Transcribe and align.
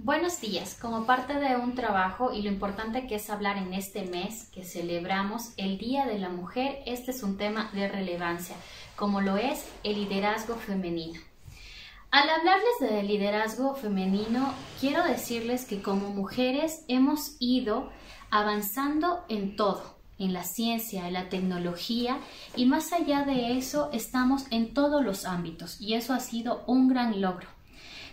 Buenos 0.00 0.40
días. 0.40 0.78
Como 0.80 1.06
parte 1.06 1.34
de 1.34 1.56
un 1.56 1.74
trabajo 1.74 2.32
y 2.32 2.42
lo 2.42 2.48
importante 2.48 3.08
que 3.08 3.16
es 3.16 3.30
hablar 3.30 3.58
en 3.58 3.74
este 3.74 4.04
mes 4.04 4.48
que 4.54 4.62
celebramos 4.62 5.50
el 5.56 5.76
Día 5.76 6.06
de 6.06 6.20
la 6.20 6.28
Mujer, 6.28 6.78
este 6.86 7.10
es 7.10 7.24
un 7.24 7.36
tema 7.36 7.68
de 7.74 7.88
relevancia, 7.88 8.54
como 8.94 9.20
lo 9.20 9.36
es 9.36 9.68
el 9.82 9.96
liderazgo 9.96 10.54
femenino. 10.54 11.20
Al 12.12 12.30
hablarles 12.30 12.78
del 12.78 13.08
liderazgo 13.08 13.74
femenino, 13.74 14.54
quiero 14.78 15.02
decirles 15.02 15.64
que 15.64 15.82
como 15.82 16.10
mujeres 16.10 16.84
hemos 16.86 17.34
ido 17.40 17.90
avanzando 18.30 19.24
en 19.28 19.56
todo, 19.56 19.98
en 20.20 20.32
la 20.32 20.44
ciencia, 20.44 21.08
en 21.08 21.14
la 21.14 21.28
tecnología 21.28 22.20
y 22.54 22.66
más 22.66 22.92
allá 22.92 23.24
de 23.24 23.58
eso 23.58 23.90
estamos 23.92 24.44
en 24.52 24.74
todos 24.74 25.04
los 25.04 25.24
ámbitos 25.24 25.80
y 25.80 25.94
eso 25.94 26.14
ha 26.14 26.20
sido 26.20 26.62
un 26.68 26.86
gran 26.88 27.20
logro. 27.20 27.57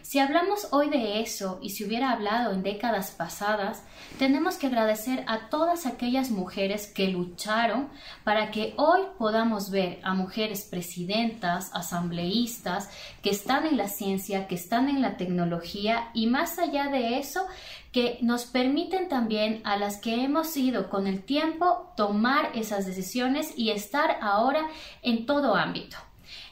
Si 0.05 0.19
hablamos 0.19 0.67
hoy 0.69 0.91
de 0.91 1.21
eso 1.21 1.57
y 1.63 1.71
si 1.71 1.83
hubiera 1.83 2.11
hablado 2.11 2.53
en 2.53 2.61
décadas 2.61 3.09
pasadas, 3.09 3.83
tenemos 4.19 4.57
que 4.57 4.67
agradecer 4.67 5.23
a 5.25 5.49
todas 5.49 5.87
aquellas 5.87 6.29
mujeres 6.29 6.85
que 6.85 7.07
lucharon 7.07 7.89
para 8.23 8.51
que 8.51 8.75
hoy 8.77 9.01
podamos 9.17 9.71
ver 9.71 9.99
a 10.03 10.13
mujeres 10.13 10.61
presidentas, 10.69 11.71
asambleístas, 11.73 12.91
que 13.23 13.31
están 13.31 13.65
en 13.65 13.77
la 13.77 13.87
ciencia, 13.87 14.45
que 14.45 14.53
están 14.53 14.89
en 14.89 15.01
la 15.01 15.17
tecnología 15.17 16.11
y 16.13 16.27
más 16.27 16.59
allá 16.59 16.89
de 16.89 17.17
eso, 17.17 17.47
que 17.91 18.19
nos 18.21 18.45
permiten 18.45 19.09
también 19.09 19.61
a 19.63 19.75
las 19.75 19.97
que 19.97 20.23
hemos 20.23 20.55
ido 20.55 20.87
con 20.91 21.07
el 21.07 21.23
tiempo 21.23 21.91
tomar 21.97 22.51
esas 22.53 22.85
decisiones 22.85 23.57
y 23.57 23.71
estar 23.71 24.19
ahora 24.21 24.67
en 25.01 25.25
todo 25.25 25.55
ámbito. 25.55 25.97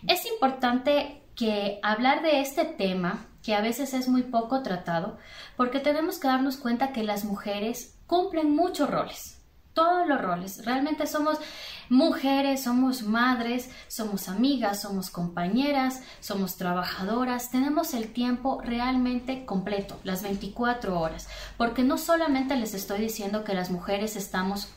Es 0.08 0.25
importante 0.25 1.22
que 1.35 1.80
hablar 1.83 2.23
de 2.23 2.41
este 2.41 2.66
tema 2.66 3.27
que 3.43 3.53
a 3.53 3.61
veces 3.61 3.93
es 3.93 4.07
muy 4.07 4.23
poco 4.23 4.63
tratado, 4.63 5.17
porque 5.57 5.79
tenemos 5.79 6.17
que 6.17 6.29
darnos 6.29 6.57
cuenta 6.57 6.93
que 6.93 7.03
las 7.03 7.25
mujeres 7.25 7.95
cumplen 8.07 8.55
muchos 8.55 8.89
roles, 8.89 9.38
todos 9.73 10.08
los 10.08 10.22
roles. 10.22 10.66
Realmente 10.66 11.08
somos 11.08 11.39
mujeres, 11.89 12.64
somos 12.64 13.03
madres, 13.03 13.69
somos 13.88 14.30
amigas, 14.30 14.81
somos 14.81 15.09
compañeras, 15.09 16.02
somos 16.21 16.55
trabajadoras, 16.55 17.52
tenemos 17.52 17.94
el 17.94 18.14
tiempo 18.14 18.61
realmente 18.61 19.45
completo, 19.45 19.99
las 20.03 20.23
24 20.23 20.99
horas, 20.99 21.27
porque 21.58 21.83
no 21.83 21.97
solamente 21.97 22.55
les 22.55 22.73
estoy 22.73 23.02
diciendo 23.02 23.44
que 23.44 23.53
las 23.53 23.71
mujeres 23.71 24.16
estamos 24.16 24.69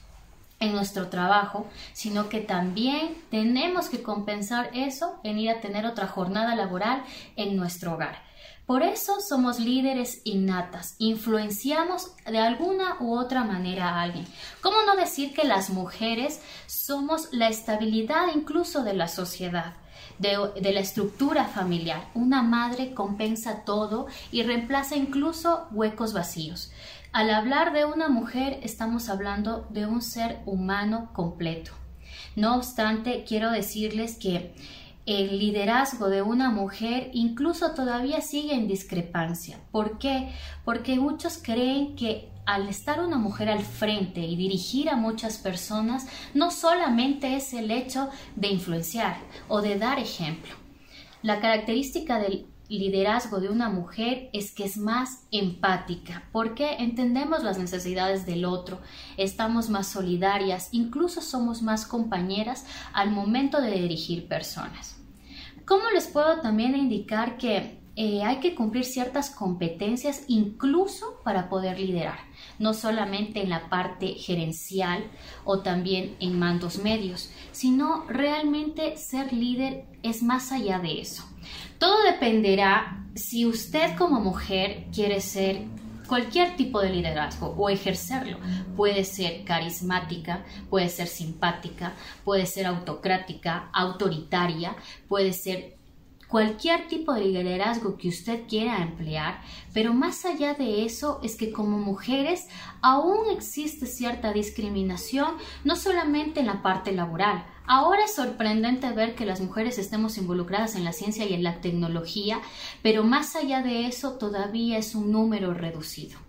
en 0.59 0.73
nuestro 0.73 1.09
trabajo, 1.09 1.67
sino 1.93 2.29
que 2.29 2.41
también 2.41 3.17
tenemos 3.31 3.89
que 3.89 4.03
compensar 4.03 4.71
eso 4.73 5.21
en 5.23 5.39
ir 5.39 5.51
a 5.51 5.61
tener 5.61 5.85
otra 5.85 6.07
jornada 6.07 6.55
laboral 6.57 7.05
en 7.37 7.57
nuestro 7.57 7.93
hogar. 7.93 8.26
Por 8.67 8.83
eso 8.83 9.21
somos 9.21 9.61
líderes 9.61 10.23
innatas, 10.25 10.97
influenciamos 10.99 12.11
de 12.29 12.39
alguna 12.39 12.97
u 12.99 13.17
otra 13.17 13.45
manera 13.45 13.91
a 13.91 14.03
alguien. 14.03 14.27
¿Cómo 14.61 14.79
no 14.85 14.97
decir 14.97 15.33
que 15.33 15.45
las 15.45 15.71
mujeres 15.71 16.41
somos 16.67 17.29
la 17.33 17.49
estabilidad 17.49 18.27
incluso 18.35 18.83
de 18.83 18.95
la 18.95 19.07
sociedad? 19.07 19.75
De, 20.19 20.73
la 20.73 20.81
estructura 20.81 21.45
familiar. 21.45 22.09
Una 22.15 22.43
madre 22.43 22.93
compensa 22.93 23.65
todo 23.65 24.09
y 24.33 24.43
reemplaza 24.43 24.97
incluso 24.97 25.69
huecos 25.71 26.13
vacíos. 26.13 26.73
Al 27.13 27.31
hablar 27.31 27.73
de 27.73 27.85
una 27.85 28.09
mujer 28.09 28.59
estamos 28.65 29.09
hablando 29.09 29.65
de 29.71 29.87
un 29.87 30.03
ser 30.03 30.41
humano 30.45 31.11
completo. 31.13 31.71
No 32.35 32.57
obstante, 32.57 33.25
quiero 33.29 33.53
decirles 33.53 34.17
que 34.17 34.55
el 35.07 35.39
liderazgo 35.39 36.09
de 36.09 36.23
una 36.23 36.51
mujer 36.51 37.11
incluso 37.13 37.73
todavía 37.73 38.21
sigue 38.21 38.55
en 38.55 38.67
discrepancia. 38.67 39.61
¿Por 39.71 39.99
qué? 39.99 40.33
Porque 40.65 40.97
muchos 40.97 41.39
creen 41.41 41.95
que 41.95 42.29
al 42.45 42.69
estar 42.69 43.01
una 43.01 43.19
mujer 43.19 43.49
al 43.49 43.65
frente 43.65 44.21
y 44.21 44.37
dirigir 44.37 44.89
a 44.89 44.97
muchas 44.97 45.39
personas, 45.39 46.07
no 46.35 46.51
solamente 46.51 47.37
es 47.37 47.53
el 47.53 47.71
hecho 47.71 48.09
de 48.37 48.49
influenciar 48.49 49.17
o 49.49 49.63
de 49.63 49.79
dar 49.79 49.99
ejemplo. 49.99 50.55
La 51.23 51.41
característica 51.41 52.21
del 52.21 52.47
liderazgo 52.69 53.41
de 53.41 53.49
una 53.49 53.69
mujer 53.69 54.29
es 54.33 54.53
que 54.53 54.65
es 54.65 54.77
más 54.77 55.25
empática, 55.31 56.29
porque 56.33 56.77
entendemos 56.79 57.43
las 57.43 57.59
necesidades 57.59 58.27
del 58.27 58.45
otro, 58.45 58.81
estamos 59.17 59.69
más 59.71 59.89
solidarias, 59.89 60.69
incluso 60.73 61.23
somos 61.23 61.63
más 61.63 61.87
compañeras 61.87 62.65
al 62.93 63.11
momento 63.11 63.61
de 63.61 63.73
dirigir 63.73 64.29
personas. 64.29 64.96
¿Cómo 65.67 65.91
les 65.91 66.07
puedo 66.07 66.41
también 66.41 66.77
indicar 66.77 67.39
que 67.39 67.81
eh, 67.97 68.23
hay 68.23 68.37
que 68.37 68.55
cumplir 68.55 68.85
ciertas 68.85 69.31
competencias 69.31 70.23
incluso 70.29 71.19
para 71.25 71.49
poder 71.49 71.81
liderar, 71.81 72.19
no 72.61 72.73
solamente 72.73 73.43
en 73.43 73.51
la 73.51 73.69
parte 73.69 74.15
gerencial 74.15 75.03
o 75.45 75.63
también 75.63 76.15
en 76.21 76.39
mandos 76.39 76.79
medios, 76.79 77.31
sino 77.51 78.05
realmente 78.07 78.97
ser 78.97 79.33
líder 79.33 79.87
es 80.05 80.23
más 80.23 80.53
allá 80.53 80.79
de 80.79 81.01
eso. 81.01 81.25
Todo 81.79 82.03
dependerá 82.05 83.05
si 83.17 83.45
usted 83.45 83.97
como 83.97 84.21
mujer 84.21 84.87
quiere 84.95 85.21
ser 85.21 85.63
cualquier 86.07 86.57
tipo 86.57 86.81
de 86.81 86.91
liderazgo 86.91 87.55
o 87.57 87.69
ejercerlo. 87.69 88.39
Puede 88.77 89.05
ser 89.05 89.45
carismática, 89.45 90.45
puede 90.71 90.89
ser 90.89 91.07
simpática, 91.07 91.93
puede 92.25 92.47
ser 92.47 92.67
autocrática, 92.67 93.69
autoritaria, 93.73 94.77
puede 95.09 95.33
ser 95.33 95.76
cualquier 96.29 96.89
tipo 96.89 97.13
de 97.15 97.25
liderazgo 97.25 97.97
que 97.97 98.09
usted 98.09 98.47
quiera 98.49 98.83
emplear, 98.83 99.41
pero 99.73 99.95
más 99.95 100.25
allá 100.25 100.55
de 100.55 100.85
eso 100.85 101.21
es 101.23 101.37
que 101.37 101.53
como 101.53 101.79
mujeres 101.79 102.47
aún 102.83 103.31
existe 103.31 103.87
cierta 103.87 104.33
discriminación, 104.33 105.37
no 105.65 105.77
solamente 105.77 106.41
en 106.41 106.47
la 106.47 106.63
parte 106.63 106.93
laboral, 106.93 107.45
Ahora 107.69 108.05
es 108.05 108.15
sorprendente 108.15 108.93
ver 108.93 109.17
que 109.17 109.27
las 109.27 109.41
mujeres 109.41 109.79
estemos 109.79 110.19
involucradas 110.19 110.77
en 110.77 110.85
la 110.85 110.93
ciencia 110.93 111.27
y 111.27 111.35
en 111.35 111.43
la 111.43 111.61
tecnología, 111.61 112.41
pero 112.81 113.03
más 113.03 113.35
allá 113.35 113.61
de 113.61 113.87
eso 113.87 114.13
todavía 114.19 114.79
es 114.79 114.95
un 114.95 115.11
número 115.11 115.53
reducido. 115.53 116.26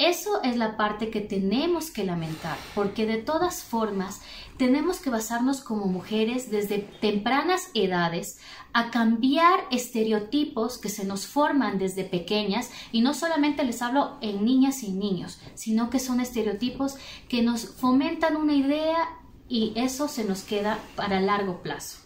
Eso 0.00 0.42
es 0.42 0.56
la 0.56 0.78
parte 0.78 1.10
que 1.10 1.20
tenemos 1.20 1.90
que 1.90 2.04
lamentar, 2.04 2.56
porque 2.74 3.04
de 3.04 3.18
todas 3.18 3.62
formas 3.62 4.22
tenemos 4.56 4.98
que 4.98 5.10
basarnos 5.10 5.60
como 5.60 5.88
mujeres 5.88 6.50
desde 6.50 6.78
tempranas 6.78 7.68
edades 7.74 8.38
a 8.72 8.90
cambiar 8.90 9.60
estereotipos 9.70 10.78
que 10.78 10.88
se 10.88 11.04
nos 11.04 11.26
forman 11.26 11.78
desde 11.78 12.04
pequeñas 12.04 12.70
y 12.92 13.02
no 13.02 13.12
solamente 13.12 13.62
les 13.62 13.82
hablo 13.82 14.16
en 14.22 14.42
niñas 14.42 14.84
y 14.84 14.92
niños, 14.92 15.38
sino 15.52 15.90
que 15.90 15.98
son 15.98 16.20
estereotipos 16.20 16.96
que 17.28 17.42
nos 17.42 17.66
fomentan 17.66 18.36
una 18.36 18.54
idea 18.54 19.06
y 19.50 19.74
eso 19.76 20.08
se 20.08 20.24
nos 20.24 20.44
queda 20.44 20.78
para 20.96 21.20
largo 21.20 21.60
plazo. 21.60 21.98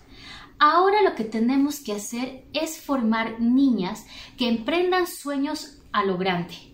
Ahora 0.59 1.00
lo 1.03 1.15
que 1.15 1.22
tenemos 1.22 1.78
que 1.78 1.93
hacer 1.93 2.44
es 2.55 2.76
formar 2.76 3.38
niñas 3.38 4.05
que 4.37 4.49
emprendan 4.49 5.06
sueños 5.06 5.78
a 5.93 6.05
lo 6.05 6.19
grande. 6.19 6.74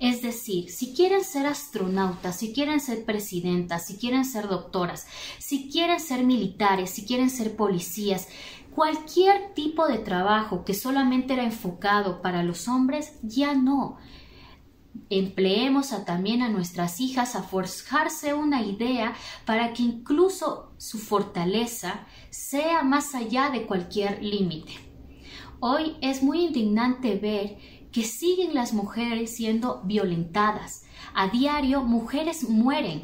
Es 0.00 0.22
decir, 0.22 0.70
si 0.70 0.94
quieren 0.94 1.22
ser 1.22 1.44
astronautas, 1.44 2.38
si 2.38 2.54
quieren 2.54 2.80
ser 2.80 3.04
presidentas, 3.04 3.86
si 3.86 3.98
quieren 3.98 4.24
ser 4.24 4.48
doctoras, 4.48 5.06
si 5.38 5.70
quieren 5.70 6.00
ser 6.00 6.24
militares, 6.24 6.88
si 6.88 7.04
quieren 7.04 7.28
ser 7.28 7.54
policías, 7.54 8.26
cualquier 8.74 9.52
tipo 9.52 9.86
de 9.86 9.98
trabajo 9.98 10.64
que 10.64 10.72
solamente 10.72 11.34
era 11.34 11.44
enfocado 11.44 12.22
para 12.22 12.42
los 12.42 12.66
hombres, 12.66 13.18
ya 13.22 13.54
no 13.54 13.98
empleemos 15.10 15.92
a, 15.92 16.06
también 16.06 16.40
a 16.40 16.48
nuestras 16.48 16.98
hijas 17.00 17.36
a 17.36 17.42
forjarse 17.42 18.32
una 18.32 18.62
idea 18.62 19.14
para 19.44 19.74
que 19.74 19.82
incluso 19.82 20.72
su 20.78 20.98
fortaleza 20.98 22.06
sea 22.30 22.82
más 22.82 23.14
allá 23.14 23.50
de 23.50 23.66
cualquier 23.66 24.22
límite. 24.22 24.72
Hoy 25.60 25.96
es 26.00 26.22
muy 26.22 26.46
indignante 26.46 27.16
ver 27.16 27.79
que 27.92 28.04
siguen 28.04 28.54
las 28.54 28.72
mujeres 28.72 29.34
siendo 29.34 29.82
violentadas. 29.84 30.84
A 31.14 31.28
diario 31.28 31.82
mujeres 31.82 32.48
mueren 32.48 33.02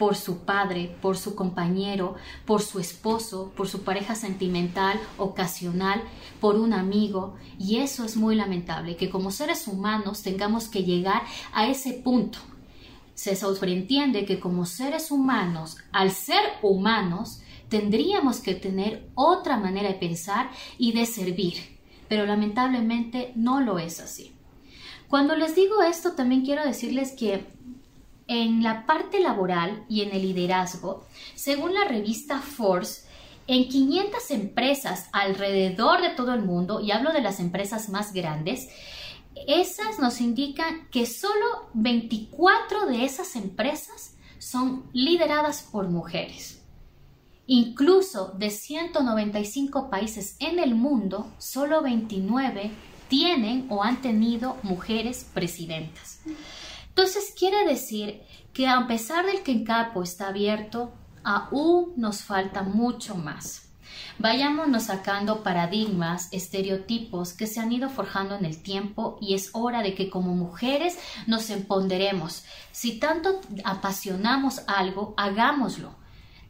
por 0.00 0.16
su 0.16 0.38
padre, 0.46 0.96
por 1.02 1.18
su 1.18 1.34
compañero, 1.34 2.14
por 2.46 2.62
su 2.62 2.80
esposo, 2.80 3.52
por 3.54 3.68
su 3.68 3.82
pareja 3.82 4.14
sentimental, 4.14 4.98
ocasional, 5.18 6.02
por 6.40 6.56
un 6.56 6.72
amigo. 6.72 7.36
Y 7.58 7.80
eso 7.80 8.06
es 8.06 8.16
muy 8.16 8.34
lamentable, 8.34 8.96
que 8.96 9.10
como 9.10 9.30
seres 9.30 9.68
humanos 9.68 10.22
tengamos 10.22 10.68
que 10.68 10.84
llegar 10.84 11.22
a 11.52 11.66
ese 11.66 11.92
punto. 11.92 12.38
Se 13.14 13.36
sobreentiende 13.36 14.24
que 14.24 14.40
como 14.40 14.64
seres 14.64 15.10
humanos, 15.10 15.76
al 15.92 16.12
ser 16.12 16.40
humanos, 16.62 17.42
tendríamos 17.68 18.40
que 18.40 18.54
tener 18.54 19.10
otra 19.14 19.58
manera 19.58 19.88
de 19.88 19.96
pensar 19.96 20.50
y 20.78 20.92
de 20.92 21.04
servir. 21.04 21.79
Pero 22.10 22.26
lamentablemente 22.26 23.32
no 23.36 23.60
lo 23.60 23.78
es 23.78 24.00
así. 24.00 24.34
Cuando 25.08 25.36
les 25.36 25.54
digo 25.54 25.82
esto, 25.82 26.12
también 26.12 26.44
quiero 26.44 26.64
decirles 26.64 27.12
que 27.12 27.46
en 28.26 28.64
la 28.64 28.84
parte 28.84 29.20
laboral 29.20 29.84
y 29.88 30.02
en 30.02 30.12
el 30.12 30.22
liderazgo, 30.22 31.06
según 31.36 31.72
la 31.72 31.84
revista 31.84 32.40
Force, 32.40 33.08
en 33.46 33.68
500 33.68 34.30
empresas 34.32 35.08
alrededor 35.12 36.02
de 36.02 36.10
todo 36.10 36.34
el 36.34 36.42
mundo, 36.42 36.80
y 36.80 36.90
hablo 36.90 37.12
de 37.12 37.22
las 37.22 37.38
empresas 37.38 37.88
más 37.88 38.12
grandes, 38.12 38.68
esas 39.46 40.00
nos 40.00 40.20
indican 40.20 40.88
que 40.90 41.06
solo 41.06 41.68
24 41.74 42.86
de 42.86 43.04
esas 43.04 43.36
empresas 43.36 44.16
son 44.38 44.84
lideradas 44.92 45.62
por 45.62 45.88
mujeres. 45.88 46.59
Incluso 47.52 48.32
de 48.38 48.48
195 48.48 49.90
países 49.90 50.36
en 50.38 50.60
el 50.60 50.76
mundo, 50.76 51.32
solo 51.38 51.82
29 51.82 52.70
tienen 53.08 53.66
o 53.70 53.82
han 53.82 54.00
tenido 54.00 54.56
mujeres 54.62 55.28
presidentas. 55.34 56.20
Entonces 56.90 57.34
quiere 57.36 57.66
decir 57.66 58.22
que 58.52 58.68
a 58.68 58.86
pesar 58.86 59.26
del 59.26 59.42
que 59.42 59.50
en 59.50 59.64
capo 59.64 60.04
está 60.04 60.28
abierto, 60.28 60.92
aún 61.24 61.92
nos 61.96 62.22
falta 62.22 62.62
mucho 62.62 63.16
más. 63.16 63.62
Vayámonos 64.20 64.84
sacando 64.84 65.42
paradigmas, 65.42 66.28
estereotipos 66.30 67.32
que 67.32 67.48
se 67.48 67.58
han 67.58 67.72
ido 67.72 67.88
forjando 67.90 68.36
en 68.36 68.44
el 68.44 68.62
tiempo 68.62 69.18
y 69.20 69.34
es 69.34 69.50
hora 69.54 69.82
de 69.82 69.96
que 69.96 70.08
como 70.08 70.36
mujeres 70.36 71.00
nos 71.26 71.50
empoderemos. 71.50 72.44
Si 72.70 73.00
tanto 73.00 73.40
apasionamos 73.64 74.60
algo, 74.68 75.14
hagámoslo. 75.16 75.98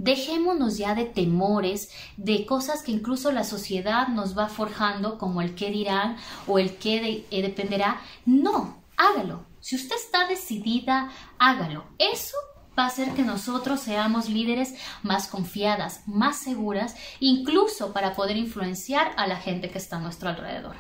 Dejémonos 0.03 0.79
ya 0.79 0.95
de 0.95 1.05
temores, 1.05 1.91
de 2.17 2.47
cosas 2.47 2.83
que 2.83 2.91
incluso 2.91 3.33
la 3.33 3.45
sociedad 3.45 4.09
nos 4.09 4.37
va 4.37 4.49
forjando, 4.49 5.19
como 5.19 5.43
el 5.43 5.55
qué 5.55 5.71
dirán 5.71 6.17
o 6.47 6.59
el 6.59 6.77
qué 6.77 7.27
eh, 7.31 7.43
dependerá. 7.43 8.01
No, 8.25 8.83
hágalo. 8.97 9.45
Si 9.61 9.77
usted 9.77 9.95
está 9.97 10.27
decidida, 10.27 11.11
hágalo. 11.39 11.85
Eso 11.99 12.39
va 12.79 12.85
a 12.85 12.87
hacer 12.87 13.11
que 13.11 13.25
nosotros 13.25 13.81
seamos 13.81 14.31
líderes 14.31 14.75
más 15.03 15.27
confiadas, 15.27 16.01
más 16.07 16.39
seguras, 16.39 16.97
incluso 17.21 17.93
para 17.93 18.15
poder 18.15 18.39
influenciar 18.39 19.13
a 19.19 19.27
la 19.27 19.37
gente 19.37 19.69
que 19.69 19.77
está 19.77 19.97
a 19.97 20.01
nuestro 20.01 20.31
alrededor. 20.31 20.77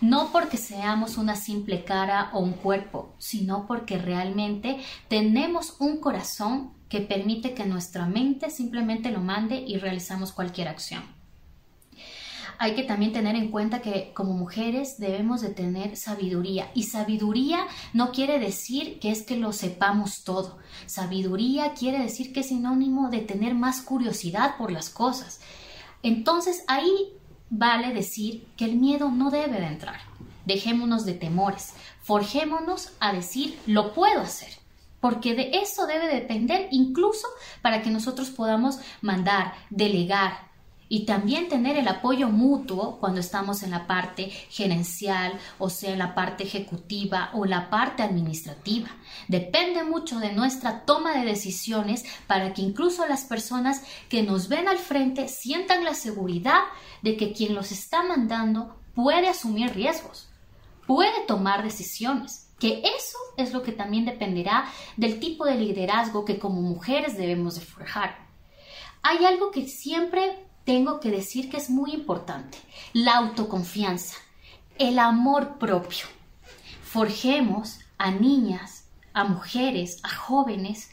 No 0.00 0.30
porque 0.30 0.58
seamos 0.58 1.16
una 1.16 1.34
simple 1.34 1.82
cara 1.82 2.30
o 2.34 2.38
un 2.38 2.52
cuerpo, 2.52 3.16
sino 3.18 3.66
porque 3.66 3.98
realmente 3.98 4.80
tenemos 5.08 5.74
un 5.80 5.98
corazón 5.98 6.78
que 6.90 7.00
permite 7.00 7.54
que 7.54 7.64
nuestra 7.64 8.04
mente 8.04 8.50
simplemente 8.50 9.10
lo 9.10 9.20
mande 9.20 9.64
y 9.66 9.78
realizamos 9.78 10.32
cualquier 10.32 10.68
acción 10.68 11.02
hay 12.60 12.74
que 12.74 12.82
también 12.82 13.14
tener 13.14 13.36
en 13.36 13.50
cuenta 13.50 13.80
que 13.80 14.12
como 14.12 14.34
mujeres 14.34 14.98
debemos 14.98 15.40
de 15.40 15.48
tener 15.48 15.96
sabiduría 15.96 16.70
y 16.74 16.82
sabiduría 16.82 17.66
no 17.94 18.12
quiere 18.12 18.38
decir 18.38 18.98
que 19.00 19.10
es 19.10 19.22
que 19.22 19.38
lo 19.38 19.54
sepamos 19.54 20.24
todo. 20.24 20.58
Sabiduría 20.84 21.72
quiere 21.72 22.00
decir 22.00 22.34
que 22.34 22.40
es 22.40 22.48
sinónimo 22.48 23.08
de 23.08 23.20
tener 23.20 23.54
más 23.54 23.80
curiosidad 23.80 24.58
por 24.58 24.72
las 24.72 24.90
cosas. 24.90 25.40
Entonces 26.02 26.62
ahí 26.68 27.14
vale 27.48 27.94
decir 27.94 28.46
que 28.58 28.66
el 28.66 28.76
miedo 28.76 29.10
no 29.10 29.30
debe 29.30 29.58
de 29.58 29.66
entrar. 29.66 30.00
Dejémonos 30.44 31.06
de 31.06 31.14
temores, 31.14 31.72
forjémonos 32.02 32.92
a 33.00 33.14
decir 33.14 33.58
lo 33.64 33.94
puedo 33.94 34.20
hacer 34.20 34.59
porque 35.00 35.34
de 35.34 35.50
eso 35.54 35.86
debe 35.86 36.08
depender 36.08 36.68
incluso 36.70 37.26
para 37.62 37.82
que 37.82 37.90
nosotros 37.90 38.30
podamos 38.30 38.78
mandar, 39.00 39.54
delegar, 39.70 40.50
y 40.92 41.06
también 41.06 41.48
tener 41.48 41.76
el 41.76 41.86
apoyo 41.86 42.28
mutuo 42.28 42.98
cuando 42.98 43.20
estamos 43.20 43.62
en 43.62 43.70
la 43.70 43.86
parte 43.86 44.24
gerencial, 44.50 45.38
o 45.60 45.70
sea, 45.70 45.92
en 45.92 46.00
la 46.00 46.16
parte 46.16 46.42
ejecutiva 46.42 47.30
o 47.32 47.46
la 47.46 47.70
parte 47.70 48.02
administrativa. 48.02 48.88
Depende 49.28 49.84
mucho 49.84 50.18
de 50.18 50.32
nuestra 50.32 50.80
toma 50.84 51.16
de 51.16 51.24
decisiones 51.24 52.04
para 52.26 52.52
que 52.52 52.62
incluso 52.62 53.06
las 53.06 53.22
personas 53.22 53.84
que 54.08 54.24
nos 54.24 54.48
ven 54.48 54.66
al 54.66 54.78
frente 54.78 55.28
sientan 55.28 55.84
la 55.84 55.94
seguridad 55.94 56.62
de 57.02 57.16
que 57.16 57.32
quien 57.32 57.54
los 57.54 57.70
está 57.70 58.02
mandando 58.02 58.76
puede 58.92 59.28
asumir 59.28 59.72
riesgos, 59.72 60.28
puede 60.88 61.24
tomar 61.28 61.62
decisiones 61.62 62.49
que 62.60 62.82
eso 62.84 63.18
es 63.36 63.52
lo 63.52 63.62
que 63.62 63.72
también 63.72 64.04
dependerá 64.04 64.70
del 64.96 65.18
tipo 65.18 65.44
de 65.44 65.56
liderazgo 65.56 66.24
que 66.24 66.38
como 66.38 66.60
mujeres 66.60 67.16
debemos 67.16 67.56
de 67.56 67.62
forjar. 67.62 68.28
Hay 69.02 69.24
algo 69.24 69.50
que 69.50 69.66
siempre 69.66 70.46
tengo 70.64 71.00
que 71.00 71.10
decir 71.10 71.50
que 71.50 71.56
es 71.56 71.70
muy 71.70 71.92
importante. 71.92 72.58
La 72.92 73.16
autoconfianza, 73.16 74.16
el 74.78 74.98
amor 74.98 75.58
propio. 75.58 76.06
Forjemos 76.82 77.78
a 77.98 78.10
niñas, 78.10 78.84
a 79.14 79.24
mujeres, 79.24 79.98
a 80.02 80.14
jóvenes, 80.14 80.90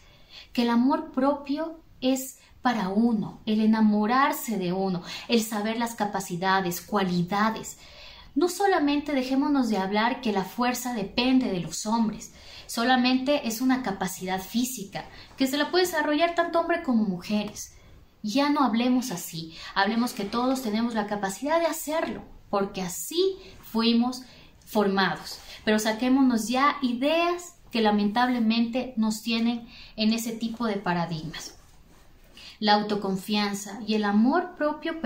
que 0.53 0.63
el 0.63 0.69
amor 0.69 1.11
propio 1.11 1.79
es 2.01 2.39
para 2.61 2.89
uno, 2.89 3.39
el 3.45 3.61
enamorarse 3.61 4.57
de 4.57 4.73
uno, 4.73 5.03
el 5.27 5.43
saber 5.43 5.77
las 5.77 5.95
capacidades, 5.95 6.81
cualidades. 6.81 7.77
No 8.37 8.49
solamente 8.49 9.13
dejémonos 9.13 9.67
de 9.67 9.77
hablar 9.77 10.21
que 10.21 10.31
la 10.31 10.43
fuerza 10.43 10.93
depende 10.93 11.51
de 11.51 11.59
los 11.59 11.87
hombres, 11.87 12.35
solamente 12.67 13.47
es 13.47 13.61
una 13.61 13.81
capacidad 13.81 14.39
física 14.39 15.05
que 15.37 15.47
se 15.47 15.57
la 15.57 15.71
puede 15.71 15.85
desarrollar 15.85 16.35
tanto 16.35 16.59
hombre 16.59 16.83
como 16.83 17.03
mujeres. 17.03 17.73
Ya 18.21 18.51
no 18.51 18.59
hablemos 18.59 19.09
así, 19.09 19.57
hablemos 19.73 20.13
que 20.13 20.23
todos 20.23 20.61
tenemos 20.61 20.93
la 20.93 21.07
capacidad 21.07 21.59
de 21.59 21.65
hacerlo, 21.65 22.21
porque 22.51 22.83
así 22.83 23.39
fuimos 23.63 24.21
formados. 24.63 25.39
Pero 25.65 25.79
saquémonos 25.79 26.47
ya 26.47 26.77
ideas 26.83 27.55
que 27.71 27.81
lamentablemente 27.81 28.93
nos 28.97 29.23
tienen 29.23 29.67
en 29.95 30.13
ese 30.13 30.31
tipo 30.31 30.67
de 30.67 30.75
paradigmas. 30.75 31.57
La 32.59 32.75
autoconfianza 32.75 33.79
y 33.87 33.95
el 33.95 34.03
amor 34.03 34.55
propio, 34.55 35.01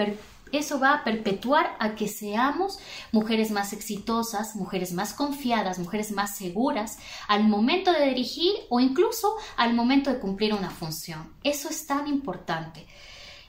eso 0.51 0.79
va 0.79 0.93
a 0.93 1.03
perpetuar 1.03 1.75
a 1.79 1.95
que 1.95 2.07
seamos 2.07 2.79
mujeres 3.11 3.51
más 3.51 3.73
exitosas, 3.73 4.55
mujeres 4.55 4.93
más 4.93 5.13
confiadas, 5.13 5.79
mujeres 5.79 6.11
más 6.11 6.35
seguras 6.35 6.97
al 7.27 7.43
momento 7.47 7.91
de 7.91 8.07
dirigir 8.07 8.53
o 8.69 8.79
incluso 8.79 9.35
al 9.57 9.73
momento 9.73 10.11
de 10.11 10.19
cumplir 10.19 10.53
una 10.53 10.69
función. 10.69 11.33
Eso 11.43 11.69
es 11.69 11.85
tan 11.85 12.07
importante. 12.07 12.87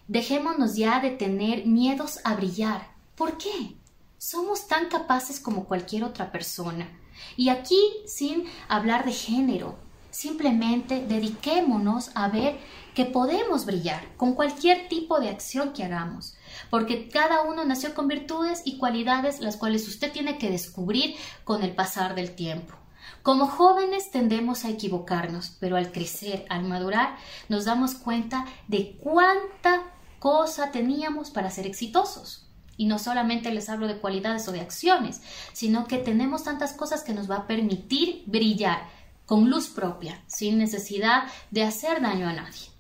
Dejémonos 0.09 0.77
ya 0.77 1.01
de 1.01 1.11
tener 1.11 1.67
miedos 1.67 2.21
a 2.25 2.35
brillar. 2.35 2.91
¿Por 3.15 3.39
qué? 3.39 3.77
Somos 4.19 4.69
tan 4.69 4.89
capaces 4.89 5.41
como 5.41 5.65
cualquier 5.65 6.05
otra 6.05 6.31
persona. 6.31 6.89
Y 7.37 7.49
aquí, 7.49 7.81
sin 8.07 8.45
hablar 8.69 9.05
de 9.05 9.13
género, 9.13 9.77
simplemente 10.11 11.05
dediquémonos 11.07 12.11
a 12.15 12.29
ver 12.29 12.59
que 12.95 13.05
podemos 13.05 13.65
brillar 13.65 14.17
con 14.17 14.35
cualquier 14.35 14.89
tipo 14.89 15.19
de 15.21 15.29
acción 15.29 15.73
que 15.73 15.85
hagamos, 15.85 16.35
porque 16.71 17.09
cada 17.09 17.43
uno 17.43 17.65
nació 17.65 17.95
con 17.95 18.09
virtudes 18.09 18.63
y 18.65 18.79
cualidades 18.79 19.41
las 19.41 19.57
cuales 19.57 19.89
usted 19.89 20.13
tiene 20.13 20.39
que 20.39 20.51
descubrir 20.51 21.17
con 21.45 21.63
el 21.63 21.75
pasar 21.75 22.15
del 22.15 22.35
tiempo. 22.35 22.75
Como 23.23 23.47
jóvenes 23.47 24.11
tendemos 24.11 24.65
a 24.65 24.71
equivocarnos, 24.71 25.57
pero 25.61 25.77
al 25.77 25.93
crecer, 25.93 26.45
al 26.49 26.65
madurar, 26.65 27.17
nos 27.49 27.65
damos 27.65 27.95
cuenta 27.95 28.47
de 28.69 28.99
cuánta 29.01 29.83
cosa 30.19 30.71
teníamos 30.71 31.31
para 31.31 31.51
ser 31.51 31.67
exitosos. 31.67 32.49
Y 32.77 32.87
no 32.87 32.99
solamente 32.99 33.53
les 33.53 33.69
hablo 33.69 33.87
de 33.87 33.99
cualidades 33.99 34.49
o 34.49 34.53
de 34.53 34.61
acciones, 34.61 35.21
sino 35.53 35.87
que 35.87 35.99
tenemos 35.99 36.43
tantas 36.43 36.73
cosas 36.73 37.05
que 37.05 37.13
nos 37.13 37.31
va 37.31 37.37
a 37.37 37.47
permitir 37.47 38.25
brillar 38.27 38.89
con 39.27 39.49
luz 39.49 39.69
propia, 39.69 40.23
sin 40.27 40.59
necesidad 40.59 41.25
de 41.51 41.63
hacer 41.63 42.03
daño 42.03 42.29
a 42.29 42.33
nadie. 42.33 42.72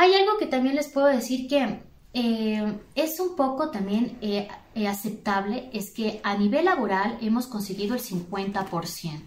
Hay 0.00 0.14
algo 0.14 0.38
que 0.38 0.46
también 0.46 0.76
les 0.76 0.86
puedo 0.86 1.08
decir 1.08 1.48
que 1.48 1.80
eh, 2.14 2.78
es 2.94 3.18
un 3.18 3.34
poco 3.34 3.72
también 3.72 4.16
eh, 4.20 4.46
eh, 4.76 4.86
aceptable, 4.86 5.70
es 5.72 5.90
que 5.90 6.20
a 6.22 6.36
nivel 6.36 6.66
laboral 6.66 7.18
hemos 7.20 7.48
conseguido 7.48 7.96
el 7.96 8.00
50%. 8.00 9.22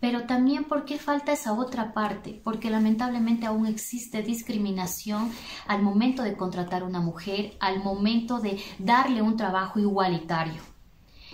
Pero 0.00 0.26
también, 0.26 0.64
¿por 0.64 0.84
qué 0.84 0.98
falta 0.98 1.30
esa 1.30 1.52
otra 1.52 1.92
parte? 1.94 2.40
Porque 2.42 2.68
lamentablemente 2.68 3.46
aún 3.46 3.64
existe 3.66 4.24
discriminación 4.24 5.30
al 5.68 5.82
momento 5.82 6.24
de 6.24 6.36
contratar 6.36 6.82
una 6.82 7.00
mujer, 7.00 7.52
al 7.60 7.78
momento 7.78 8.40
de 8.40 8.60
darle 8.80 9.22
un 9.22 9.36
trabajo 9.36 9.78
igualitario. 9.78 10.62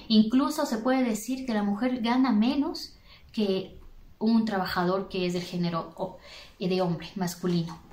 Incluso 0.08 0.66
se 0.66 0.76
puede 0.76 1.04
decir 1.04 1.46
que 1.46 1.54
la 1.54 1.62
mujer 1.62 2.02
gana 2.02 2.32
menos 2.32 2.94
que 3.32 3.80
un 4.18 4.44
trabajador 4.44 5.08
que 5.08 5.24
es 5.24 5.32
del 5.32 5.42
género 5.42 6.18
de 6.60 6.82
hombre, 6.82 7.08
masculino. 7.14 7.87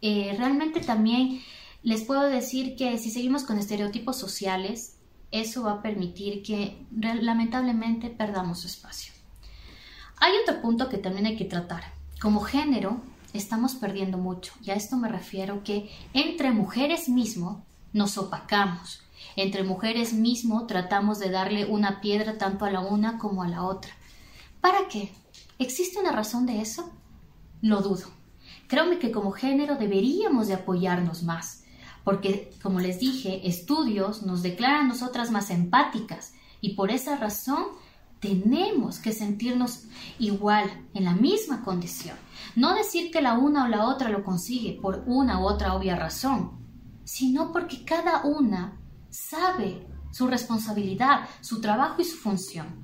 Eh, 0.00 0.34
realmente 0.38 0.80
también 0.80 1.40
les 1.82 2.02
puedo 2.02 2.22
decir 2.22 2.76
que 2.76 2.98
si 2.98 3.10
seguimos 3.10 3.44
con 3.44 3.58
estereotipos 3.58 4.16
sociales, 4.16 4.96
eso 5.30 5.64
va 5.64 5.72
a 5.72 5.82
permitir 5.82 6.42
que 6.42 6.86
lamentablemente 6.92 8.08
perdamos 8.08 8.64
espacio. 8.64 9.12
Hay 10.16 10.32
otro 10.42 10.62
punto 10.62 10.88
que 10.88 10.98
también 10.98 11.26
hay 11.26 11.36
que 11.36 11.44
tratar. 11.44 11.82
Como 12.20 12.40
género, 12.40 13.00
estamos 13.32 13.74
perdiendo 13.74 14.16
mucho. 14.16 14.52
Y 14.62 14.70
a 14.70 14.74
esto 14.74 14.96
me 14.96 15.08
refiero 15.08 15.62
que 15.64 15.90
entre 16.14 16.52
mujeres 16.52 17.08
mismo 17.08 17.64
nos 17.92 18.16
opacamos. 18.16 19.02
Entre 19.36 19.64
mujeres 19.64 20.12
mismo 20.12 20.66
tratamos 20.66 21.18
de 21.18 21.30
darle 21.30 21.66
una 21.66 22.00
piedra 22.00 22.38
tanto 22.38 22.64
a 22.64 22.70
la 22.70 22.80
una 22.80 23.18
como 23.18 23.42
a 23.42 23.48
la 23.48 23.64
otra. 23.64 23.92
¿Para 24.60 24.88
qué? 24.88 25.12
¿Existe 25.58 25.98
una 25.98 26.12
razón 26.12 26.46
de 26.46 26.60
eso? 26.60 26.90
Lo 27.60 27.82
dudo. 27.82 28.06
Créeme 28.68 28.98
que 28.98 29.12
como 29.12 29.32
género 29.32 29.76
deberíamos 29.76 30.48
de 30.48 30.54
apoyarnos 30.54 31.22
más, 31.22 31.64
porque, 32.04 32.50
como 32.62 32.80
les 32.80 32.98
dije, 33.00 33.46
estudios 33.48 34.22
nos 34.22 34.42
declaran 34.42 34.88
nosotras 34.88 35.30
más 35.30 35.50
empáticas 35.50 36.34
y 36.60 36.74
por 36.74 36.90
esa 36.90 37.16
razón 37.16 37.64
tenemos 38.20 38.98
que 38.98 39.12
sentirnos 39.12 39.84
igual, 40.18 40.70
en 40.94 41.04
la 41.04 41.12
misma 41.12 41.62
condición. 41.62 42.16
No 42.56 42.74
decir 42.74 43.10
que 43.10 43.20
la 43.20 43.38
una 43.38 43.64
o 43.64 43.68
la 43.68 43.86
otra 43.86 44.08
lo 44.08 44.24
consigue 44.24 44.78
por 44.80 45.04
una 45.06 45.40
u 45.40 45.46
otra 45.46 45.74
obvia 45.74 45.96
razón, 45.96 46.52
sino 47.04 47.52
porque 47.52 47.84
cada 47.84 48.24
una 48.24 48.80
sabe 49.10 49.86
su 50.10 50.26
responsabilidad, 50.26 51.28
su 51.40 51.60
trabajo 51.60 52.00
y 52.00 52.04
su 52.04 52.16
función. 52.16 52.83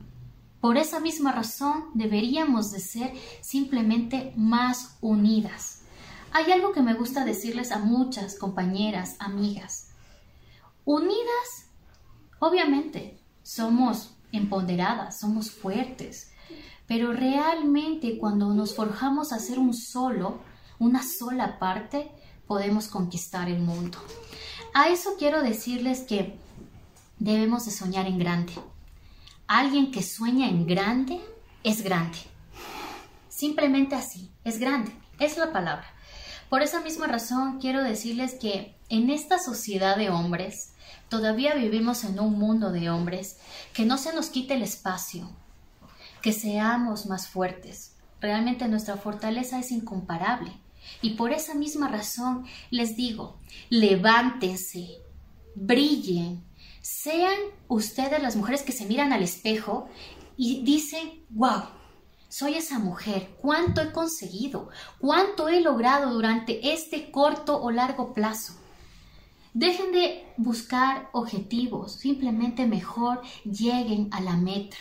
Por 0.61 0.76
esa 0.76 1.00
misma 1.00 1.33
razón 1.33 1.87
deberíamos 1.95 2.71
de 2.71 2.81
ser 2.81 3.14
simplemente 3.40 4.33
más 4.37 4.99
unidas. 5.00 5.83
Hay 6.33 6.52
algo 6.52 6.73
que 6.73 6.83
me 6.83 6.95
gusta 6.95 7.25
decirles 7.25 7.73
a 7.73 7.79
muchas 7.79 8.38
compañeras, 8.38 9.17
amigas. 9.19 9.88
Unidas, 10.85 11.67
obviamente, 12.38 13.19
somos 13.43 14.14
empoderadas, 14.33 15.19
somos 15.19 15.50
fuertes, 15.50 16.33
pero 16.87 17.12
realmente 17.12 18.19
cuando 18.19 18.52
nos 18.52 18.75
forjamos 18.75 19.33
a 19.33 19.38
ser 19.38 19.59
un 19.59 19.75
solo, 19.75 20.40
una 20.79 21.02
sola 21.02 21.59
parte, 21.59 22.11
podemos 22.47 22.88
conquistar 22.88 23.49
el 23.49 23.61
mundo. 23.61 23.99
A 24.75 24.88
eso 24.88 25.11
quiero 25.19 25.43
decirles 25.43 26.00
que 26.00 26.38
debemos 27.19 27.64
de 27.64 27.71
soñar 27.71 28.07
en 28.07 28.19
grande. 28.19 28.52
Alguien 29.52 29.90
que 29.90 30.04
sueña 30.04 30.49
en 30.49 30.64
grande 30.64 31.21
es 31.64 31.83
grande. 31.83 32.19
Simplemente 33.28 33.97
así, 33.97 34.30
es 34.45 34.61
grande, 34.61 34.92
es 35.19 35.38
la 35.38 35.52
palabra. 35.52 35.92
Por 36.49 36.62
esa 36.62 36.80
misma 36.80 37.09
razón 37.09 37.59
quiero 37.61 37.83
decirles 37.83 38.37
que 38.40 38.76
en 38.90 39.11
esta 39.11 39.40
sociedad 39.40 39.97
de 39.97 40.09
hombres, 40.09 40.75
todavía 41.09 41.54
vivimos 41.54 42.04
en 42.04 42.21
un 42.21 42.38
mundo 42.38 42.71
de 42.71 42.90
hombres, 42.90 43.38
que 43.73 43.85
no 43.85 43.99
se 43.99 44.14
nos 44.14 44.28
quite 44.28 44.54
el 44.54 44.62
espacio, 44.62 45.28
que 46.23 46.33
seamos 46.33 47.07
más 47.07 47.26
fuertes. 47.26 47.97
Realmente 48.21 48.69
nuestra 48.69 48.99
fortaleza 48.99 49.59
es 49.59 49.73
incomparable. 49.73 50.52
Y 51.02 51.14
por 51.14 51.33
esa 51.33 51.54
misma 51.54 51.88
razón 51.88 52.47
les 52.71 52.95
digo, 52.95 53.40
levántense, 53.69 54.99
brillen, 55.57 56.45
sean 56.81 57.39
ustedes 57.69 58.23
las 58.23 58.37
mujeres 58.37 58.63
que 58.63 58.73
se 58.73 58.87
miran 58.87 59.13
al 59.13 59.23
espejo 59.23 59.89
y 60.37 60.63
dicen, 60.63 61.25
wow, 61.31 61.63
soy 62.29 62.55
esa 62.55 62.79
mujer, 62.79 63.37
cuánto 63.41 63.81
he 63.81 63.93
conseguido, 63.93 64.71
cuánto 64.99 65.49
he 65.49 65.61
logrado 65.61 66.13
durante 66.13 66.73
este 66.73 67.11
corto 67.11 67.61
o 67.61 67.71
largo 67.71 68.15
plazo. 68.15 68.55
Dejen 69.53 69.91
de 69.91 70.33
buscar 70.37 71.11
objetivos, 71.13 71.97
simplemente 71.97 72.67
mejor 72.67 73.21
lleguen 73.45 74.09
a 74.13 74.21
la 74.21 74.37
meta. 74.37 74.77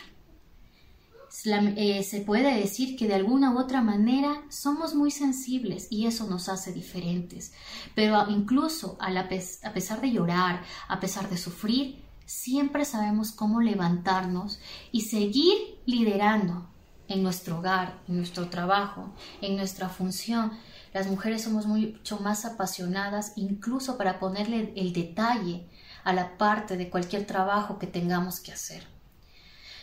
Eh, 1.45 2.03
se 2.03 2.21
puede 2.21 2.55
decir 2.59 2.97
que 2.97 3.07
de 3.07 3.13
alguna 3.13 3.51
u 3.53 3.59
otra 3.59 3.81
manera 3.81 4.41
somos 4.49 4.95
muy 4.95 5.11
sensibles 5.11 5.87
y 5.89 6.07
eso 6.07 6.27
nos 6.27 6.49
hace 6.49 6.73
diferentes. 6.73 7.53
Pero 7.95 8.29
incluso 8.29 8.97
a 8.99 9.73
pesar 9.73 10.01
de 10.01 10.11
llorar, 10.11 10.63
a 10.87 10.99
pesar 10.99 11.29
de 11.29 11.37
sufrir, 11.37 12.03
siempre 12.25 12.85
sabemos 12.85 13.31
cómo 13.31 13.61
levantarnos 13.61 14.59
y 14.91 15.01
seguir 15.01 15.79
liderando 15.85 16.67
en 17.07 17.23
nuestro 17.23 17.59
hogar, 17.59 17.99
en 18.07 18.17
nuestro 18.17 18.49
trabajo, 18.49 19.13
en 19.41 19.55
nuestra 19.55 19.89
función. 19.89 20.51
Las 20.93 21.07
mujeres 21.07 21.43
somos 21.43 21.65
mucho 21.65 22.19
más 22.19 22.45
apasionadas 22.45 23.33
incluso 23.35 23.97
para 23.97 24.19
ponerle 24.19 24.73
el 24.75 24.93
detalle 24.93 25.67
a 26.03 26.13
la 26.13 26.37
parte 26.37 26.77
de 26.77 26.89
cualquier 26.89 27.25
trabajo 27.25 27.77
que 27.77 27.87
tengamos 27.87 28.39
que 28.39 28.51
hacer. 28.51 28.98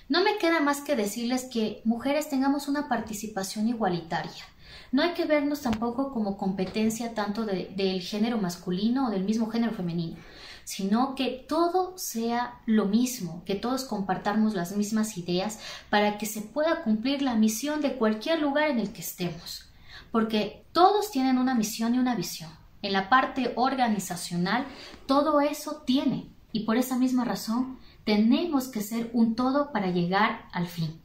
No 0.09 0.23
me 0.23 0.39
queda 0.39 0.61
más 0.61 0.81
que 0.83 0.95
decirles 0.95 1.49
que 1.53 1.83
mujeres 1.85 2.29
tengamos 2.29 2.69
una 2.69 2.89
participación 2.89 3.69
igualitaria. 3.69 4.45
No 4.93 5.03
hay 5.03 5.15
que 5.15 5.25
vernos 5.25 5.63
tampoco 5.63 6.13
como 6.13 6.37
competencia 6.37 7.13
tanto 7.13 7.45
del 7.45 8.01
género 8.01 8.39
masculino 8.39 9.09
o 9.09 9.11
del 9.11 9.25
mismo 9.25 9.51
género 9.51 9.73
femenino, 9.73 10.17
sino 10.63 11.17
que 11.17 11.45
todo 11.49 11.99
sea 11.99 12.61
lo 12.67 12.87
mismo, 12.87 13.43
que 13.45 13.57
todos 13.57 13.85
compartamos 13.85 14.55
las 14.55 14.77
mismas 14.77 15.19
ideas 15.19 15.59
para 15.91 16.19
que 16.19 16.27
se 16.27 16.41
pueda 16.41 16.85
cumplir 16.85 17.21
la 17.21 17.35
misión 17.35 17.81
de 17.81 17.97
cualquier 17.97 18.41
lugar 18.41 18.71
en 18.71 18.79
el 18.79 18.93
que 18.93 19.01
estemos. 19.01 19.69
Porque 20.13 20.65
todos 20.73 21.11
tienen 21.11 21.37
una 21.37 21.57
misión 21.57 21.97
y 21.97 21.99
una 21.99 22.15
visión. 22.15 22.51
En 22.83 22.93
la 22.93 23.09
parte 23.09 23.53
organizacional, 23.57 24.67
todo 25.07 25.41
eso 25.41 25.83
tiene. 25.85 26.36
Y 26.57 26.61
por 26.61 26.79
esa 26.79 26.97
misma 26.97 27.27
razón, 27.27 27.79
tenemos 28.05 28.69
que 28.69 28.81
ser 28.81 29.11
un 29.13 29.35
todo 29.35 29.73
para 29.73 29.91
llegar 29.91 30.49
al 30.53 30.69
fin. 30.69 31.03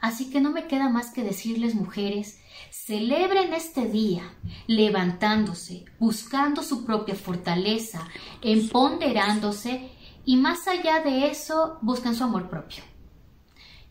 Así 0.00 0.30
que 0.30 0.40
no 0.40 0.50
me 0.50 0.66
queda 0.66 0.88
más 0.88 1.10
que 1.10 1.22
decirles, 1.22 1.74
mujeres, 1.74 2.40
celebren 2.70 3.52
este 3.52 3.84
día 3.84 4.22
levantándose, 4.66 5.84
buscando 5.98 6.62
su 6.62 6.86
propia 6.86 7.14
fortaleza, 7.14 8.08
empoderándose 8.40 9.90
y 10.24 10.36
más 10.36 10.66
allá 10.66 11.00
de 11.00 11.26
eso, 11.26 11.76
busquen 11.82 12.14
su 12.14 12.24
amor 12.24 12.48
propio. 12.48 12.82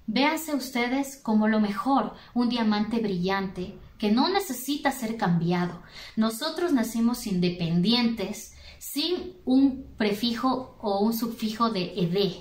Véanse 0.08 0.56
ustedes 0.56 1.16
como 1.16 1.48
lo 1.48 1.60
mejor, 1.60 2.16
un 2.34 2.50
diamante 2.50 2.98
brillante 2.98 3.78
que 4.00 4.10
no 4.10 4.30
necesita 4.30 4.92
ser 4.92 5.16
cambiado. 5.16 5.84
Nosotros 6.16 6.74
nacimos 6.74 7.28
independientes, 7.28 8.51
sin 8.82 9.38
un 9.46 9.86
prefijo 9.96 10.76
o 10.82 11.02
un 11.02 11.14
sufijo 11.14 11.70
de 11.70 11.94
ed. 11.98 12.34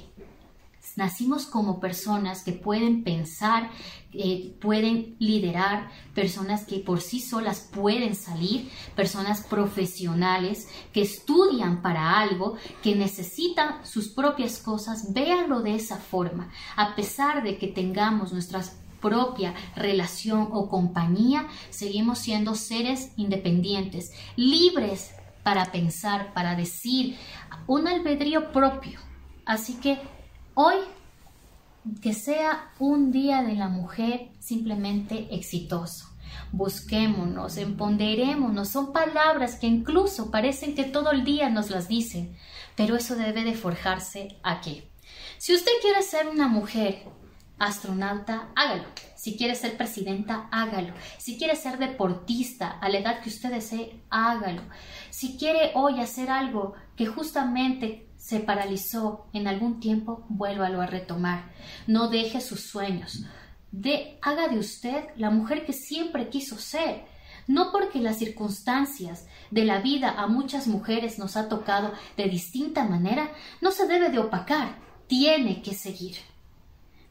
Nacimos 0.96 1.44
como 1.44 1.80
personas 1.80 2.42
que 2.42 2.52
pueden 2.52 3.04
pensar, 3.04 3.70
eh, 4.14 4.56
pueden 4.58 5.16
liderar, 5.18 5.90
personas 6.14 6.64
que 6.64 6.78
por 6.78 7.02
sí 7.02 7.20
solas 7.20 7.68
pueden 7.70 8.14
salir, 8.14 8.70
personas 8.96 9.42
profesionales 9.42 10.66
que 10.94 11.02
estudian 11.02 11.82
para 11.82 12.18
algo, 12.18 12.56
que 12.82 12.96
necesitan 12.96 13.84
sus 13.84 14.08
propias 14.08 14.58
cosas, 14.60 15.12
véanlo 15.12 15.60
de 15.60 15.74
esa 15.74 15.98
forma. 15.98 16.50
A 16.74 16.96
pesar 16.96 17.42
de 17.42 17.58
que 17.58 17.68
tengamos 17.68 18.32
nuestras 18.32 18.78
propia 19.02 19.54
relación 19.76 20.48
o 20.52 20.68
compañía, 20.68 21.48
seguimos 21.70 22.18
siendo 22.18 22.54
seres 22.54 23.12
independientes, 23.16 24.12
libres 24.36 25.12
para 25.42 25.72
pensar, 25.72 26.32
para 26.32 26.54
decir, 26.54 27.16
un 27.66 27.88
albedrío 27.88 28.52
propio. 28.52 29.00
Así 29.44 29.74
que 29.74 29.98
hoy 30.54 30.76
que 32.02 32.12
sea 32.12 32.72
un 32.78 33.10
día 33.10 33.42
de 33.42 33.54
la 33.54 33.68
mujer 33.68 34.30
simplemente 34.38 35.34
exitoso. 35.34 36.06
Busquémonos, 36.52 37.56
empoderémonos. 37.56 38.68
Son 38.68 38.92
palabras 38.92 39.56
que 39.56 39.66
incluso 39.66 40.30
parecen 40.30 40.74
que 40.74 40.84
todo 40.84 41.10
el 41.10 41.24
día 41.24 41.48
nos 41.48 41.70
las 41.70 41.88
dicen, 41.88 42.36
pero 42.76 42.96
eso 42.96 43.16
debe 43.16 43.44
de 43.44 43.54
forjarse 43.54 44.38
aquí. 44.42 44.84
Si 45.38 45.54
usted 45.54 45.72
quiere 45.80 46.02
ser 46.02 46.28
una 46.28 46.48
mujer 46.48 47.04
astronauta, 47.60 48.48
hágalo. 48.56 48.84
Si 49.14 49.36
quiere 49.36 49.54
ser 49.54 49.76
presidenta, 49.76 50.48
hágalo. 50.50 50.94
Si 51.18 51.38
quiere 51.38 51.54
ser 51.54 51.78
deportista 51.78 52.70
a 52.70 52.88
la 52.88 52.98
edad 52.98 53.20
que 53.20 53.28
usted 53.28 53.50
desee, 53.50 54.02
hágalo. 54.10 54.62
Si 55.10 55.36
quiere 55.36 55.72
hoy 55.74 56.00
hacer 56.00 56.30
algo 56.30 56.74
que 56.96 57.06
justamente 57.06 58.08
se 58.16 58.40
paralizó 58.40 59.26
en 59.32 59.46
algún 59.46 59.78
tiempo, 59.78 60.24
vuélvalo 60.28 60.80
a 60.80 60.86
retomar. 60.86 61.52
No 61.86 62.08
deje 62.08 62.40
sus 62.40 62.60
sueños. 62.60 63.24
De, 63.70 64.18
haga 64.22 64.48
de 64.48 64.58
usted 64.58 65.04
la 65.16 65.30
mujer 65.30 65.64
que 65.64 65.72
siempre 65.72 66.30
quiso 66.30 66.58
ser. 66.58 67.04
No 67.46 67.72
porque 67.72 68.00
las 68.00 68.18
circunstancias 68.18 69.26
de 69.50 69.64
la 69.64 69.80
vida 69.80 70.14
a 70.18 70.26
muchas 70.28 70.66
mujeres 70.66 71.18
nos 71.18 71.36
ha 71.36 71.48
tocado 71.48 71.92
de 72.16 72.24
distinta 72.24 72.84
manera, 72.84 73.32
no 73.60 73.70
se 73.70 73.86
debe 73.86 74.08
de 74.08 74.18
opacar, 74.18 74.76
tiene 75.08 75.60
que 75.60 75.74
seguir. 75.74 76.29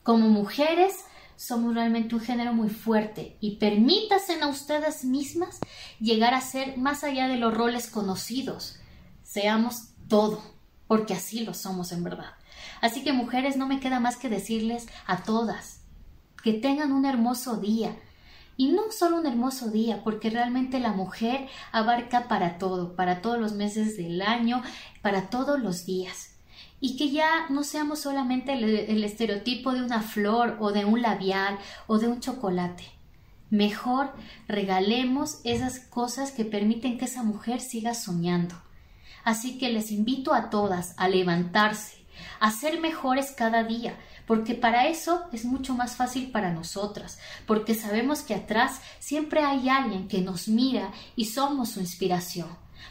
Como 0.03 0.29
mujeres 0.29 1.05
somos 1.35 1.73
realmente 1.73 2.15
un 2.15 2.21
género 2.21 2.53
muy 2.53 2.69
fuerte 2.69 3.37
y 3.39 3.57
permítasen 3.57 4.43
a 4.43 4.47
ustedes 4.47 5.05
mismas 5.05 5.59
llegar 5.99 6.33
a 6.33 6.41
ser 6.41 6.77
más 6.77 7.03
allá 7.03 7.27
de 7.27 7.37
los 7.37 7.53
roles 7.53 7.87
conocidos. 7.87 8.77
Seamos 9.23 9.89
todo, 10.07 10.41
porque 10.87 11.13
así 11.13 11.41
lo 11.41 11.53
somos 11.53 11.91
en 11.91 12.03
verdad. 12.03 12.33
Así 12.81 13.03
que 13.03 13.13
mujeres, 13.13 13.55
no 13.55 13.67
me 13.67 13.79
queda 13.79 13.99
más 13.99 14.17
que 14.17 14.29
decirles 14.29 14.87
a 15.05 15.23
todas 15.23 15.79
que 16.43 16.53
tengan 16.53 16.91
un 16.91 17.05
hermoso 17.05 17.57
día. 17.57 17.97
Y 18.57 18.71
no 18.71 18.91
solo 18.91 19.17
un 19.17 19.25
hermoso 19.25 19.69
día, 19.69 20.03
porque 20.03 20.29
realmente 20.29 20.79
la 20.79 20.91
mujer 20.91 21.47
abarca 21.71 22.27
para 22.27 22.57
todo, 22.57 22.95
para 22.95 23.21
todos 23.21 23.39
los 23.39 23.53
meses 23.53 23.95
del 23.95 24.21
año, 24.21 24.61
para 25.01 25.29
todos 25.29 25.59
los 25.59 25.85
días 25.85 26.28
y 26.81 26.95
que 26.97 27.09
ya 27.09 27.47
no 27.49 27.63
seamos 27.63 27.99
solamente 27.99 28.53
el, 28.53 29.03
estereotipo 29.03 29.73
de 29.73 29.83
una 29.83 30.01
flor 30.01 30.57
o 30.59 30.71
de 30.71 30.85
un 30.85 31.01
labial 31.01 31.57
o 31.87 31.97
de 31.97 32.07
un 32.07 32.19
chocolate. 32.19 32.85
Mejor 33.49 34.13
regalemos 34.47 35.39
esas 35.43 35.79
cosas 35.79 36.31
que 36.31 36.45
permiten 36.45 36.97
que 36.97 37.05
esa 37.05 37.23
mujer 37.23 37.61
siga 37.61 37.93
soñando. 37.93 38.55
Así 39.23 39.57
que 39.57 39.69
les 39.69 39.91
invito 39.91 40.33
a 40.33 40.49
todas 40.49 40.93
a 40.97 41.09
levantarse, 41.09 41.97
a 42.39 42.51
ser 42.51 42.79
mejores 42.79 43.31
cada 43.31 43.63
día, 43.63 43.97
porque 44.25 44.53
para 44.53 44.87
eso 44.87 45.23
es 45.33 45.45
mucho 45.45 45.73
más 45.73 45.95
fácil 45.95 46.31
para 46.31 46.53
nosotras, 46.53 47.19
porque 47.47 47.73
sabemos 47.73 48.21
que 48.21 48.35
atrás 48.35 48.79
siempre 48.99 49.43
hay 49.43 49.67
alguien 49.67 50.07
que 50.07 50.21
nos 50.21 50.47
mira 50.47 50.91
y 51.15 51.25
somos 51.25 51.69
su 51.69 51.79
inspiración. 51.79 52.47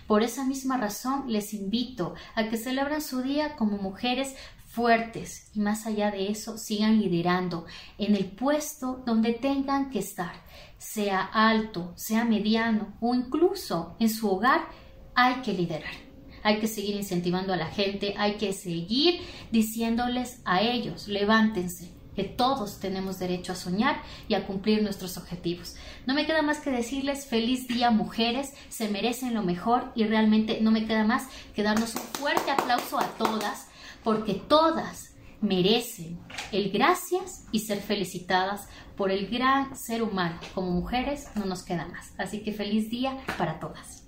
Por 0.07 0.23
esa 0.23 0.45
misma 0.45 0.77
razón 0.77 1.25
les 1.27 1.55
invito 1.55 2.15
a 2.35 2.49
que 2.49 2.57
celebren 2.57 3.01
su 3.01 3.23
día 3.23 3.57
como 3.57 3.79
mujeres 3.79 4.35
fuertes 4.67 5.51
y 5.55 5.61
más 5.61 5.87
allá 5.87 6.11
de 6.11 6.29
eso 6.31 6.59
sigan 6.59 7.01
liderando 7.01 7.67
en 7.97 8.15
el 8.15 8.27
puesto 8.27 9.03
donde 9.07 9.33
tengan 9.33 9.91
que 9.91 9.99
estar, 9.99 10.33
sea 10.77 11.21
alto, 11.23 11.93
sea 11.97 12.25
mediano 12.25 12.95
o 13.01 13.15
incluso 13.15 13.97
en 13.99 14.11
su 14.11 14.31
hogar, 14.31 14.69
hay 15.15 15.37
que 15.43 15.53
liderar. 15.53 15.93
Hay 16.45 16.61
que 16.61 16.69
seguir 16.69 16.95
incentivando 16.95 17.53
a 17.53 17.57
la 17.57 17.67
gente, 17.67 18.15
hay 18.17 18.35
que 18.35 18.53
seguir 18.53 19.21
diciéndoles 19.51 20.41
a 20.45 20.63
ellos, 20.63 21.09
levántense, 21.09 21.98
que 22.19 22.25
todos 22.25 22.81
tenemos 22.81 23.21
derecho 23.21 23.53
a 23.53 23.55
soñar 23.55 24.03
y 24.27 24.35
a 24.35 24.45
cumplir 24.45 24.83
nuestros 24.83 25.17
objetivos. 25.17 25.77
No 26.05 26.15
me 26.15 26.27
queda 26.27 26.43
más 26.43 26.59
que 26.59 26.73
decirles 26.73 27.27
feliz 27.27 27.69
día 27.69 27.93
mujeres, 27.93 28.55
se 28.71 28.89
merecen 28.89 29.35
lo 29.35 29.45
mejor 29.45 29.93
y 29.95 30.03
realmente 30.03 30.59
no 30.61 30.73
me 30.73 30.85
queda 30.85 31.05
más 31.05 31.29
que 31.55 31.63
darnos 31.63 31.95
un 31.95 32.03
fuerte 32.03 32.51
aplauso 32.51 32.99
a 32.99 33.07
todas 33.19 33.69
porque 34.03 34.35
todas 34.35 35.15
merecen 35.41 36.19
el 36.51 36.73
gracias 36.73 37.45
y 37.53 37.61
ser 37.61 37.79
felicitadas 37.79 38.67
por 38.97 39.13
el 39.13 39.29
gran 39.29 39.77
ser 39.77 40.03
humano. 40.03 40.41
Como 40.57 40.73
mujeres 40.73 41.29
no 41.37 41.45
nos 41.45 41.63
queda 41.63 41.87
más. 41.87 42.11
Así 42.19 42.43
que 42.43 42.53
feliz 42.53 42.91
día 42.91 43.17
para 43.39 43.61
todas. 43.61 44.08